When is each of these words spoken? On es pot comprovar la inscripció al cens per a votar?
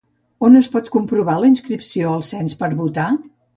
On 0.45 0.55
es 0.59 0.69
pot 0.75 0.89
comprovar 0.95 1.35
la 1.45 1.51
inscripció 1.53 2.11
al 2.17 2.27
cens 2.33 2.59
per 2.65 2.73
a 2.73 2.75
votar? 2.83 3.09